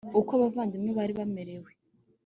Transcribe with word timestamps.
uko 0.19 0.29
abavandimwe 0.37 0.91
bari 0.97 1.13
bamerewe 1.19 1.69